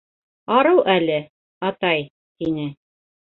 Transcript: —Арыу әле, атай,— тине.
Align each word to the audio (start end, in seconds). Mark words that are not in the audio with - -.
—Арыу 0.59 0.79
әле, 0.93 1.17
атай,— 1.69 2.07
тине. 2.41 2.67